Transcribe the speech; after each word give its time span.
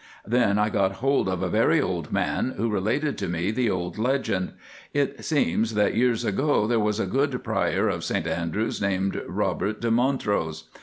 Then 0.25 0.57
I 0.57 0.71
got 0.71 0.93
hold 0.93 1.29
of 1.29 1.43
a 1.43 1.47
very 1.49 1.79
old 1.79 2.11
man, 2.11 2.55
who 2.57 2.71
related 2.71 3.19
to 3.19 3.27
me 3.27 3.51
the 3.51 3.69
old 3.69 3.99
legend. 3.99 4.53
It 4.95 5.23
seems 5.23 5.75
that 5.75 5.93
years 5.93 6.25
ago 6.25 6.65
there 6.65 6.79
was 6.79 6.99
a 6.99 7.05
good 7.05 7.43
Prior 7.43 7.87
of 7.87 8.03
St 8.03 8.25
Andrews 8.25 8.81
named 8.81 9.21
Robert 9.27 9.79
de 9.79 9.91
Montrose. 9.91 10.63